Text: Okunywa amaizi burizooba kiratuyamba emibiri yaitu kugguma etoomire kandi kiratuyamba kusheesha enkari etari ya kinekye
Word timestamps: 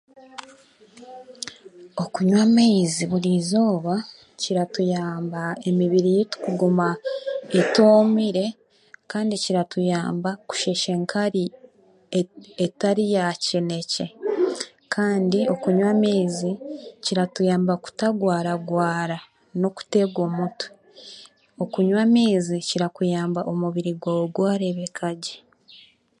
Okunywa 2.03 2.39
amaizi 2.47 3.03
burizooba 3.11 3.95
kiratuyamba 4.41 5.41
emibiri 5.69 6.09
yaitu 6.15 6.37
kugguma 6.45 6.87
etoomire 7.59 8.45
kandi 9.11 9.33
kiratuyamba 9.43 10.29
kusheesha 10.47 10.89
enkari 10.97 11.43
etari 12.65 13.05
ya 13.15 13.25
kinekye 13.43 14.05